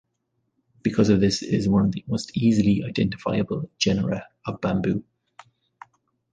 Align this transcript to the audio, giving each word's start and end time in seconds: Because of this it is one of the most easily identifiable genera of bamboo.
Because 0.81 1.09
of 1.09 1.19
this 1.21 1.43
it 1.43 1.53
is 1.53 1.69
one 1.69 1.85
of 1.85 1.91
the 1.91 2.03
most 2.07 2.35
easily 2.35 2.83
identifiable 2.83 3.69
genera 3.77 4.25
of 4.47 4.59
bamboo. 4.59 5.03